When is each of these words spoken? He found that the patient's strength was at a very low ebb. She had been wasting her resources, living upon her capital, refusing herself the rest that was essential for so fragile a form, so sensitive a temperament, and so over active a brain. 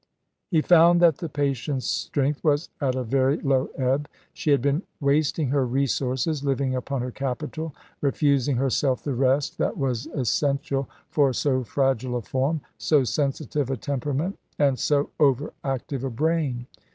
He 0.49 0.63
found 0.63 0.99
that 0.99 1.17
the 1.19 1.29
patient's 1.29 1.85
strength 1.85 2.43
was 2.43 2.69
at 2.81 2.95
a 2.95 3.03
very 3.03 3.37
low 3.39 3.67
ebb. 3.77 4.09
She 4.33 4.49
had 4.49 4.59
been 4.59 4.81
wasting 4.99 5.49
her 5.49 5.63
resources, 5.63 6.43
living 6.43 6.73
upon 6.73 7.03
her 7.03 7.11
capital, 7.11 7.75
refusing 8.01 8.55
herself 8.55 9.03
the 9.03 9.13
rest 9.13 9.59
that 9.59 9.77
was 9.77 10.07
essential 10.07 10.89
for 11.11 11.33
so 11.33 11.63
fragile 11.63 12.15
a 12.15 12.23
form, 12.23 12.61
so 12.79 13.03
sensitive 13.03 13.69
a 13.69 13.77
temperament, 13.77 14.39
and 14.57 14.79
so 14.79 15.11
over 15.19 15.53
active 15.63 16.03
a 16.03 16.09
brain. 16.09 16.65